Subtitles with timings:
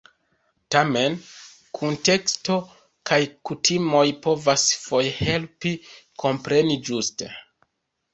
[0.75, 1.15] Tamen,
[1.79, 2.55] kunteksto
[3.09, 3.19] kaj
[3.49, 5.75] kutimoj povas foje helpi
[6.25, 7.29] kompreni ĝuste.